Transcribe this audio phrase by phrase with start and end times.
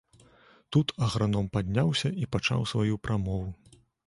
[0.75, 3.49] Тут аграном падняўся і пачаў сваю прамову.